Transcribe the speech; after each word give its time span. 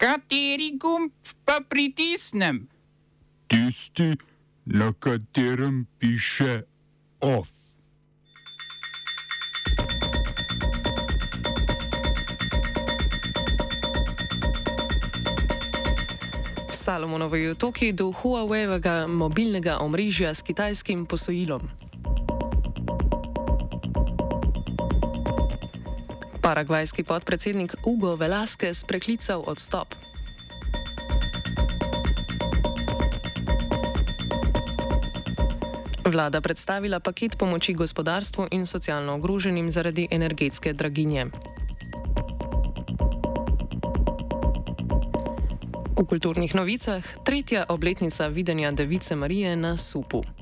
Kateri 0.00 0.78
gumb 0.80 1.12
pa 1.44 1.60
pritisnem? 1.60 2.68
Tisti, 3.52 4.16
na 4.64 4.92
katerem 4.96 5.86
piše 5.98 6.62
OF. 7.20 7.48
Salomonovi 16.70 17.50
otoki 17.50 17.92
do 17.92 18.08
Huawei-vega 18.08 19.04
mobilnega 19.06 19.78
omrežja 19.84 20.32
s 20.34 20.40
kitajskim 20.42 21.04
posojilom. 21.04 21.79
Paragvajski 26.50 27.06
podpredsednik 27.06 27.78
Hugo 27.86 28.16
Velasquez 28.18 28.82
preklical 28.82 29.46
odstop. 29.46 29.94
Vlada 36.02 36.40
predstavila 36.42 36.98
paket 36.98 37.38
pomoči 37.38 37.70
gospodarstvu 37.70 38.48
in 38.50 38.66
socialno 38.66 39.14
ogroženim 39.14 39.70
zaradi 39.70 40.08
energetske 40.10 40.72
draginje. 40.72 41.30
V 45.94 46.02
kulturnih 46.02 46.54
novicah 46.54 47.06
tretja 47.22 47.64
obletnica 47.68 48.26
videnja 48.26 48.74
Device 48.74 49.14
Marije 49.14 49.56
na 49.56 49.76
Supu. 49.76 50.39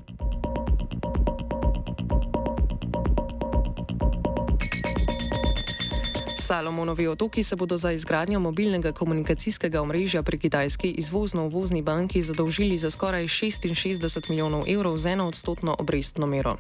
Salomonovi 6.49 7.09
otoki 7.09 7.43
se 7.43 7.57
bodo 7.57 7.77
za 7.77 7.93
izgradnjo 7.93 8.41
mobilnega 8.41 8.93
komunikacijskega 8.93 9.83
omrežja 9.83 10.23
pri 10.23 10.39
kitajski 10.39 10.91
izvozno-uvozni 10.91 11.83
banki 11.83 12.23
zadolžili 12.23 12.77
za 12.77 12.91
skoraj 12.91 13.25
66 13.25 14.31
milijonov 14.31 14.65
evrov 14.69 14.97
z 14.99 15.07
eno 15.07 15.27
odstotno 15.29 15.77
obrestno 15.79 16.27
mero. 16.27 16.57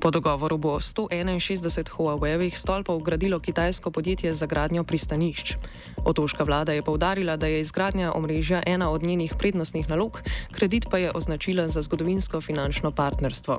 Po 0.00 0.10
dogovoru 0.10 0.58
bo 0.58 0.76
161 0.76 1.88
Huawei-evih 1.88 2.56
stolpov 2.56 3.00
gradilo 3.00 3.38
kitajsko 3.40 3.90
podjetje 3.90 4.34
za 4.34 4.46
gradnjo 4.46 4.84
pristanišč. 4.84 5.56
Otoška 6.04 6.44
vlada 6.44 6.72
je 6.72 6.82
povdarila, 6.82 7.36
da 7.36 7.46
je 7.46 7.60
izgradnja 7.60 8.12
omrežja 8.12 8.62
ena 8.66 8.90
od 8.90 9.02
njenih 9.02 9.34
prednostnih 9.38 9.88
nalog, 9.88 10.20
kredit 10.52 10.86
pa 10.90 10.98
je 10.98 11.10
označila 11.14 11.68
za 11.68 11.82
zgodovinsko 11.82 12.40
finančno 12.40 12.90
partnerstvo. 12.90 13.58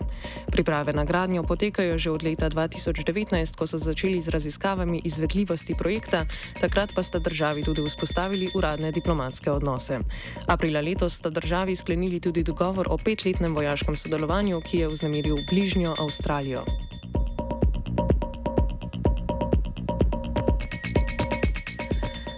Priprave 0.52 0.94
na 0.94 1.06
gradnjo 1.06 1.44
potekajo 1.44 1.98
že 1.98 2.12
od 2.12 2.24
leta 2.24 2.50
2019, 2.50 3.56
ko 3.56 3.68
so 3.68 3.78
začeli 3.78 4.22
z 4.22 4.30
raziskavami 4.30 5.02
izvedljivosti 5.04 5.71
varnosti 5.72 5.84
projekta, 5.84 6.26
takrat 6.60 6.92
pa 6.96 7.04
sta 7.04 7.20
državi 7.20 7.64
tudi 7.64 7.82
vzpostavili 7.82 8.52
uradne 8.56 8.92
diplomatske 8.92 9.52
odnose. 9.52 10.00
Aprila 10.48 10.82
letos 10.82 11.14
sta 11.14 11.30
državi 11.30 11.76
sklenili 11.76 12.20
tudi 12.20 12.44
dogovor 12.44 12.88
o 12.90 12.98
petletnem 12.98 13.56
vojaškem 13.56 13.96
sodelovanju, 13.96 14.62
ki 14.62 14.78
je 14.78 14.88
vznemiril 14.88 15.38
bližnjo 15.50 15.96
Avstralijo. 16.00 16.91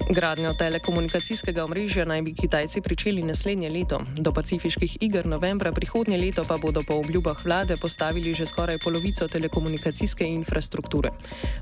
Gradnjo 0.09 0.53
telekomunikacijskega 0.53 1.63
omrežja 1.63 2.05
naj 2.05 2.21
bi 2.21 2.33
Kitajci 2.33 2.81
pričeli 2.81 3.23
naslednje 3.23 3.69
leto. 3.69 3.99
Do 4.17 4.33
pacifiških 4.33 4.97
iger 5.01 5.25
novembra 5.25 5.71
prihodnje 5.71 6.17
leto 6.17 6.45
pa 6.47 6.57
bodo 6.57 6.81
po 6.87 6.93
obljubah 6.93 7.45
vlade 7.45 7.77
postavili 7.77 8.33
že 8.33 8.45
skoraj 8.45 8.77
polovico 8.83 9.27
telekomunikacijske 9.27 10.27
infrastrukture. 10.27 11.09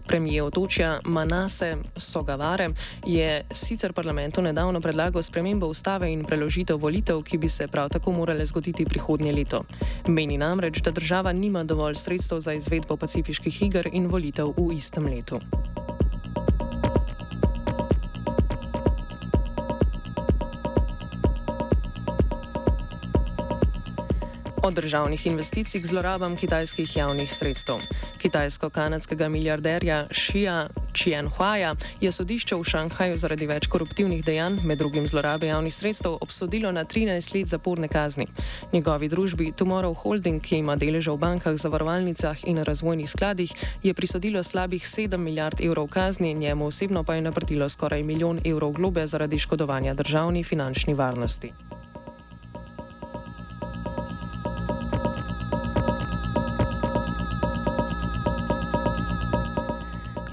Premijer 0.08 0.44
otočja 0.44 1.00
Manase 1.06 1.78
Sogavare 1.95 2.69
je 3.06 3.45
sicer 3.52 3.94
parlamentu 3.94 4.42
nedavno 4.42 4.81
predlagal 4.81 5.23
spremembo 5.23 5.67
ustave 5.67 6.12
in 6.12 6.25
preložitev 6.25 6.78
volitev, 6.78 7.22
ki 7.23 7.38
bi 7.38 7.50
se 7.50 7.67
prav 7.67 7.89
tako 7.89 8.12
morale 8.12 8.45
zgoditi 8.45 8.86
prihodnje 8.86 9.31
leto. 9.31 9.64
Meni 10.08 10.38
namreč, 10.38 10.81
da 10.81 10.92
država 10.92 11.34
nima 11.34 11.64
dovolj 11.64 11.96
sredstev 11.96 12.40
za 12.40 12.53
izvedbo 12.53 12.97
pacifiških 12.97 13.62
iger 13.62 13.90
in 13.94 14.07
volitev 14.07 14.47
v 14.57 14.74
istem 14.74 15.06
letu. 15.06 15.40
O 24.72 24.74
državnih 24.74 25.28
investicij 25.28 25.82
k 25.82 25.86
zlorabam 25.86 26.36
kitajskih 26.38 26.98
javnih 26.98 27.32
sredstev. 27.32 27.76
Kitajsko-kanadskega 28.22 29.30
milijarderja 29.30 30.08
Xia 30.12 30.70
Qianhuaja 30.94 31.76
je 32.02 32.12
sodišče 32.12 32.56
v 32.56 32.64
Šanghaju 32.64 33.18
zaradi 33.18 33.48
več 33.48 33.68
koruptivnih 33.68 34.24
dejanj, 34.26 34.62
med 34.64 34.80
drugim 34.80 35.08
zlorabe 35.08 35.48
javnih 35.48 35.74
sredstev, 35.74 36.16
obsodilo 36.22 36.72
na 36.72 36.86
13 36.86 37.36
let 37.36 37.48
zaporne 37.48 37.88
kazni. 37.88 38.28
Njegovi 38.74 39.10
družbi 39.10 39.52
Tomorrow 39.52 39.96
Holding, 40.04 40.42
ki 40.42 40.62
ima 40.64 40.76
deleže 40.76 41.12
v 41.12 41.18
bankah, 41.18 41.58
zavarovalnicah 41.58 42.48
in 42.48 42.64
razvojnih 42.64 43.10
skladih, 43.10 43.52
je 43.84 43.94
prisodilo 43.94 44.44
slabih 44.44 44.84
7 44.84 45.18
milijard 45.18 45.62
evrov 45.62 45.88
kazni, 45.88 46.34
njemu 46.34 46.68
osebno 46.68 47.04
pa 47.04 47.16
je 47.16 47.28
naprtilo 47.28 47.70
skoraj 47.70 48.04
milijon 48.04 48.40
evrov 48.46 48.72
globe 48.72 49.08
zaradi 49.08 49.40
škodovanja 49.40 49.94
državni 49.94 50.44
finančni 50.44 50.94
varnosti. 50.94 51.71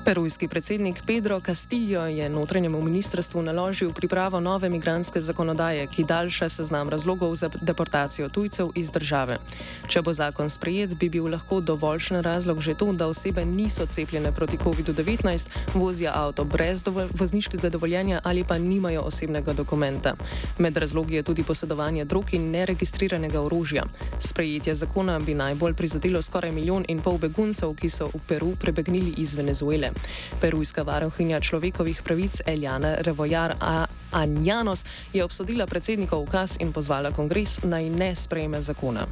Perujski 0.09 0.49
predsednik 0.49 1.03
Pedro 1.07 1.41
Castillo 1.41 2.07
je 2.07 2.29
notranjemu 2.29 2.83
ministrstvu 2.83 3.43
naložil 3.43 3.93
pripravo 3.93 4.41
nove 4.41 4.69
migranske 4.69 5.21
zakonodaje, 5.21 5.87
ki 5.87 6.05
daljša 6.05 6.49
seznam 6.49 6.89
razlogov 6.89 7.35
za 7.35 7.51
deportacijo 7.61 8.29
tujcev 8.29 8.71
iz 8.75 8.91
države. 8.91 9.37
Če 9.89 10.03
bo 10.03 10.13
zakon 10.13 10.49
sprejet, 10.51 10.95
bi 10.95 11.09
bil 11.09 11.27
lahko 11.29 11.61
dovoljšen 11.61 12.23
razlog 12.23 12.61
že 12.61 12.75
to, 12.75 12.93
da 12.93 13.07
osebe 13.07 13.45
niso 13.45 13.87
cepljene 13.87 14.33
proti 14.33 14.57
COVID-19, 14.57 15.47
vozijo 15.75 16.11
avto 16.15 16.45
brez 16.45 16.83
dovolj, 16.83 17.13
vozniškega 17.13 17.69
dovoljenja 17.69 18.21
ali 18.25 18.45
pa 18.45 18.59
nimajo 18.59 19.03
osebnega 19.03 19.53
dokumenta. 19.53 20.15
Med 20.59 20.77
razlogi 20.77 21.15
je 21.15 21.23
tudi 21.23 21.43
posedovanje 21.43 22.05
drog 22.05 22.35
in 22.35 22.51
neregistriranega 22.51 23.41
orožja. 23.41 23.85
Sprejetje 24.19 24.75
zakona 24.75 25.19
bi 25.19 25.35
najbolj 25.35 25.75
prizadelo 25.75 26.23
skoraj 26.23 26.53
milijon 26.53 26.85
in 26.89 27.03
pol 27.03 27.19
beguncev, 27.19 27.75
ki 27.75 27.89
so 27.89 28.09
v 28.15 28.25
Peru 28.29 28.57
prebegnili 28.61 29.15
iz 29.17 29.35
Venezuele. 29.35 29.98
Perujska 30.41 30.83
varohinja 30.83 31.41
človekovih 31.41 32.03
pravic 32.03 32.41
Eljana 32.47 32.95
Revojar 33.01 33.55
Anjanos 34.13 34.85
je 35.13 35.25
obsodila 35.25 35.67
predsednikov 35.67 36.23
ukaz 36.23 36.57
in 36.61 36.73
pozvala 36.73 37.11
kongres 37.11 37.61
naj 37.63 37.91
ne 37.91 38.15
sprejme 38.15 38.61
zakona. 38.61 39.07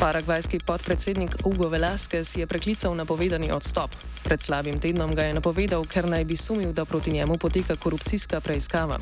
Paragvajski 0.00 0.58
podpredsednik 0.64 1.42
Hugo 1.44 1.68
Velasquez 1.68 2.36
je 2.36 2.46
preklical 2.46 2.96
napovedani 2.96 3.52
odstop. 3.52 3.90
Pred 4.24 4.42
slabim 4.42 4.80
tednom 4.80 5.12
ga 5.12 5.28
je 5.28 5.34
napovedal, 5.36 5.84
ker 5.84 6.08
naj 6.08 6.24
bi 6.24 6.36
sumil, 6.36 6.72
da 6.72 6.84
proti 6.88 7.12
njemu 7.12 7.36
poteka 7.36 7.76
korupcijska 7.76 8.40
preiskava. 8.40 8.98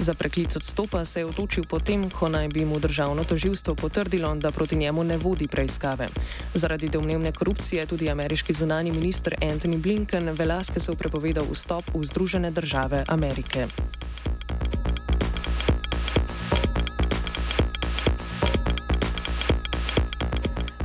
Za 0.00 0.14
preklic 0.14 0.56
odstopa 0.56 1.04
se 1.04 1.20
je 1.20 1.26
odločil 1.26 1.68
potem, 1.68 2.08
ko 2.10 2.28
naj 2.28 2.48
bi 2.48 2.64
mu 2.64 2.80
državno 2.80 3.24
toživstvo 3.24 3.74
potrdilo, 3.74 4.34
da 4.34 4.50
proti 4.50 4.76
njemu 4.76 5.04
ne 5.04 5.16
vodi 5.16 5.48
preiskave. 5.48 6.08
Zaradi 6.54 6.88
domnevne 6.88 7.32
korupcije 7.32 7.86
tudi 7.86 8.10
ameriški 8.10 8.52
zunani 8.52 8.92
minister 8.92 9.36
Anthony 9.40 9.76
Blinken 9.76 10.32
Velasquezov 10.32 10.96
prepovedal 10.96 11.44
vstop 11.52 11.84
v 11.94 12.04
Združene 12.04 12.50
države 12.50 13.04
Amerike. 13.08 13.68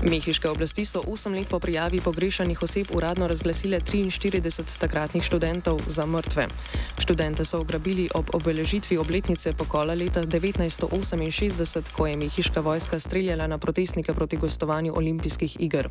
Mehiške 0.04 0.50
oblasti 0.50 0.86
so 0.86 1.02
8 1.02 1.32
let 1.36 1.48
po 1.48 1.60
prijavi 1.60 2.02
pogrešanih 2.02 2.64
oseb 2.64 2.88
uradno 2.94 3.28
razglasile 3.28 3.80
43 3.80 4.78
takratnih 4.80 5.24
študentov 5.24 5.80
za 5.88 6.06
mrtve. 6.06 6.48
Študente 7.00 7.46
so 7.46 7.62
ugrabili 7.62 8.10
ob 8.16 8.26
obeležitvi 8.34 8.98
obletnice 8.98 9.54
pokola 9.54 9.94
leta 9.94 10.24
1968, 10.24 11.92
ko 11.92 12.08
je 12.08 12.18
mehiška 12.18 12.62
vojska 12.62 13.00
streljala 13.00 13.48
na 13.48 13.58
protestnike 13.58 14.14
proti 14.14 14.38
gostovanju 14.38 14.94
olimpijskih 14.96 15.58
iger. 15.60 15.90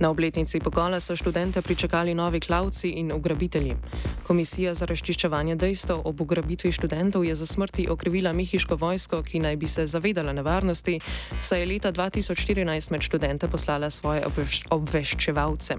Na 0.00 0.10
obletnici 0.10 0.60
pokola 0.60 1.00
so 1.00 1.16
študente 1.16 1.62
pričakali 1.62 2.14
novi 2.14 2.40
klavci 2.40 2.88
in 2.88 3.12
ugrabitelji. 3.12 3.76
Komisija 4.24 4.74
za 4.74 4.88
razčiščevanje 4.88 5.56
dejstev 5.56 6.02
ob 6.04 6.20
ugrabitvi 6.20 6.72
študentov 6.72 7.24
je 7.24 7.34
za 7.34 7.46
smrti 7.46 7.86
okrivila 7.90 8.32
mehiško 8.32 8.76
vojsko, 8.76 9.22
ki 9.22 9.44
naj 9.44 9.56
bi 9.56 9.66
se 9.66 9.86
zavedala 9.86 10.32
nevarnosti, 10.32 10.98
saj 11.38 11.60
je 11.60 11.66
leta 11.66 11.92
2014 11.92 12.90
med 12.90 13.02
študenti 13.02 13.44
Atlante 13.44 13.52
poslala 13.52 13.90
svoje 13.90 14.22
obveščevalce. 14.70 15.76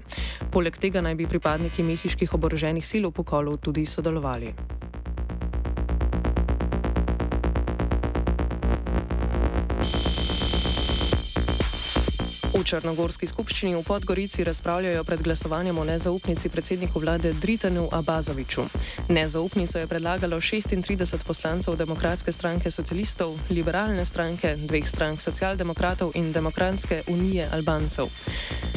Poleg 0.52 0.76
tega 0.78 1.00
naj 1.02 1.16
bi 1.18 1.26
pripadniki 1.26 1.82
mehiških 1.82 2.34
oboroženih 2.34 2.84
sil 2.86 3.10
v 3.10 3.12
pokolu 3.16 3.56
tudi 3.58 3.86
sodelovali. 3.86 4.54
V 12.56 12.64
Črnogorski 12.64 13.26
skupščini 13.28 13.74
v 13.76 13.82
Podgorici 13.84 14.40
razpravljajo 14.44 15.02
pred 15.04 15.20
glasovanjem 15.20 15.76
o 15.78 15.84
nezaupnici 15.84 16.48
predsedniku 16.48 17.00
vlade 17.04 17.34
Dritanu 17.36 17.84
Abazoviču. 17.92 18.64
Nezaupnico 19.12 19.78
je 19.78 19.86
predlagalo 19.86 20.40
36 20.40 21.20
poslancev 21.26 21.76
Demokratske 21.76 22.32
stranke 22.32 22.70
socialistov, 22.70 23.36
liberalne 23.50 24.04
stranke, 24.08 24.56
dveh 24.56 24.88
strank 24.88 25.20
socialdemokratov 25.20 26.16
in 26.16 26.32
Demokratske 26.32 27.02
unije 27.12 27.44
Albancev. 27.52 28.08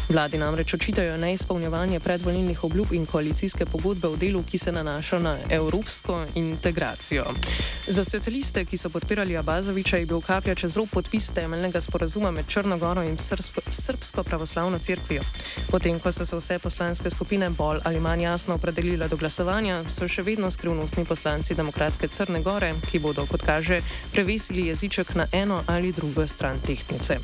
Vladi 0.09 0.37
namreč 0.37 0.73
očitajo 0.73 1.17
neizpolnjevanje 1.17 1.99
predvolilnih 1.99 2.63
obljub 2.63 2.93
in 2.93 3.05
koalicijske 3.05 3.65
pogodbe 3.65 4.07
v 4.07 4.17
delu, 4.17 4.43
ki 4.43 4.57
se 4.57 4.71
nanaša 4.71 5.19
na 5.19 5.37
evropsko 5.49 6.25
integracijo. 6.35 7.25
Za 7.87 8.03
socialiste, 8.03 8.65
ki 8.65 8.77
so 8.77 8.89
podpirali 8.89 9.37
Abazoviča, 9.37 9.97
je 9.97 10.05
bil 10.05 10.21
kaplja 10.21 10.55
čez 10.55 10.77
rob 10.77 10.89
podpis 10.89 11.29
temeljnega 11.29 11.81
sporazuma 11.81 12.31
med 12.31 12.47
Črnogoro 12.47 13.03
in 13.03 13.17
Srpsko 13.71 14.23
pravoslavno 14.23 14.79
crkvijo. 14.79 15.23
Potem, 15.71 15.99
ko 15.99 16.11
so 16.11 16.25
se 16.25 16.35
vse 16.35 16.59
poslanske 16.59 17.09
skupine 17.09 17.49
bolj 17.49 17.79
ali 17.83 17.99
manj 17.99 18.23
jasno 18.23 18.55
opredelile 18.55 19.07
do 19.07 19.17
glasovanja, 19.17 19.83
so 19.89 20.07
še 20.07 20.21
vedno 20.21 20.51
skrivnostni 20.51 21.05
poslanci 21.05 21.55
Demokratske 21.55 22.07
Crne 22.07 22.43
Gore, 22.43 22.73
ki 22.91 22.99
bodo, 22.99 23.25
kot 23.25 23.41
kaže, 23.45 23.81
prevesili 24.11 24.67
jeziček 24.67 25.15
na 25.15 25.27
eno 25.31 25.63
ali 25.67 25.91
drugo 25.91 26.27
stran 26.27 26.59
tehtnice. 26.59 27.19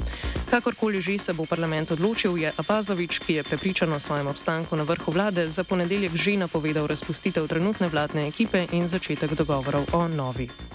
Kakorkoli 0.50 1.02
že 1.02 1.18
se 1.18 1.34
bo 1.34 1.46
parlament 1.46 1.92
odločil, 1.92 2.38
je 2.38 2.54
Abazovič 2.58 2.86
Pazovič, 2.86 3.20
ki 3.28 3.34
je 3.34 3.44
prepričan 3.44 3.94
o 3.94 4.00
svojem 4.00 4.28
obstanku 4.28 4.76
na 4.76 4.84
vrhu 4.84 5.12
vlade, 5.12 5.50
za 5.50 5.64
ponedeljek 5.64 6.16
že 6.16 6.38
napovedal 6.38 6.88
razpustitev 6.88 7.48
trenutne 7.48 7.90
vladne 7.90 8.28
ekipe 8.28 8.68
in 8.72 8.88
začetek 8.88 9.36
dogovorov 9.36 9.90
o 9.94 10.08
novi. 10.08 10.75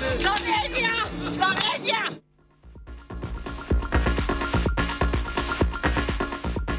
Slovenija, 0.00 0.94
Slovenija. 1.34 2.24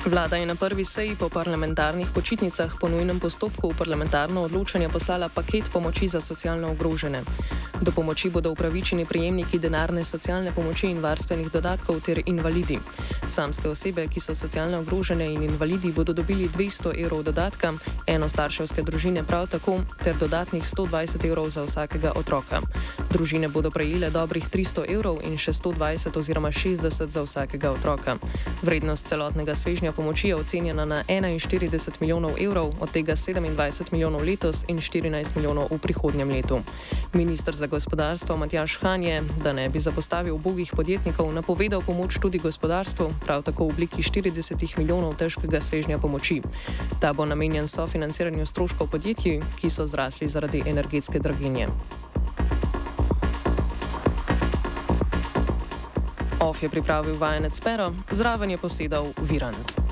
Vlada 0.06 0.36
je 0.36 0.46
na 0.46 0.56
prvi 0.56 0.86
seji 0.86 1.16
po 1.16 1.30
parlamentarnih 1.30 2.08
počitnicah 2.14 2.76
po 2.80 2.90
nujnem 2.90 3.20
postopku 3.20 3.70
v 3.70 3.78
parlamentarno 3.78 4.44
odločanje 4.44 4.90
poslala 4.90 5.30
paket 5.30 5.72
pomoči 5.74 6.08
za 6.08 6.22
socialno 6.22 6.72
ogrožene. 6.72 7.24
Do 7.82 7.92
pomoči 7.92 8.30
bodo 8.30 8.52
upravičeni 8.52 9.06
prijemniki 9.06 9.60
denarne 9.60 10.04
socialne 10.04 10.54
pomoči 10.54 10.88
in 10.88 11.02
varstvenih 11.02 11.52
dodatkov 11.52 12.00
ter 12.06 12.22
invalidi. 12.26 12.80
Samske 13.28 13.70
osebe, 13.70 14.08
ki 14.08 14.20
so 14.20 14.36
socialno 14.36 14.80
ogrožene 14.80 15.26
in 15.34 15.44
invalidi, 15.44 15.92
bodo 15.92 16.14
dobili 16.14 16.50
200 16.50 16.94
evrov 17.04 17.24
dodatka, 17.24 17.74
eno 18.08 18.30
starševske 18.30 18.84
družine 18.84 19.24
prav 19.24 19.48
tako, 19.48 19.80
ter 20.04 20.16
dodatnih 20.18 20.64
120 20.64 21.26
evrov 21.26 21.50
za 21.50 21.64
vsakega 21.64 22.12
otroka. 22.16 22.62
Družine 23.16 23.48
bodo 23.48 23.72
prejele 23.72 24.12
dobrih 24.12 24.44
300 24.44 24.92
evrov 24.92 25.24
in 25.24 25.40
še 25.40 25.56
120 25.56 26.20
oziroma 26.20 26.52
60 26.52 27.08
za 27.08 27.22
vsakega 27.24 27.72
otroka. 27.72 28.20
Vrednost 28.60 29.08
celotnega 29.08 29.56
svežnja 29.56 29.96
pomoči 29.96 30.28
je 30.28 30.36
ocenjena 30.36 30.84
na 30.84 31.00
41 31.08 31.96
milijonov 32.04 32.36
evrov, 32.36 32.76
od 32.84 32.92
tega 32.92 33.16
27 33.16 33.96
milijonov 33.96 34.20
letos 34.20 34.68
in 34.68 34.84
14 34.84 35.32
milijonov 35.40 35.72
v 35.72 35.80
prihodnjem 35.80 36.28
letu. 36.28 36.60
Ministr 37.16 37.56
za 37.56 37.72
gospodarstvo 37.72 38.36
Matjaš 38.36 38.84
Han 38.84 39.08
je, 39.08 39.24
da 39.40 39.56
ne 39.56 39.72
bi 39.72 39.80
zapostavil 39.80 40.36
ubogih 40.36 40.76
podjetnikov, 40.76 41.32
napovedal 41.32 41.88
pomoč 41.88 42.20
tudi 42.20 42.44
gospodarstvu, 42.44 43.24
prav 43.24 43.48
tako 43.48 43.72
v 43.72 43.80
obliki 43.80 44.04
40 44.04 44.60
milijonov 44.76 45.16
težkega 45.16 45.64
svežnja 45.64 46.04
pomoči. 46.04 46.44
Ta 47.00 47.16
bo 47.16 47.24
namenjen 47.24 47.72
sofinanciranju 47.72 48.44
stroškov 48.44 48.92
podjetij, 48.92 49.40
ki 49.56 49.72
so 49.72 49.88
zrasli 49.88 50.28
zaradi 50.28 50.68
energetske 50.68 51.24
draginje. 51.24 51.72
Of 56.40 56.64
je 56.64 56.70
pripravil 56.70 57.18
vajenec 57.18 57.62
Pero, 57.64 57.94
zraven 58.12 58.50
je 58.52 58.58
posedal 58.58 59.14
Virant. 59.22 59.85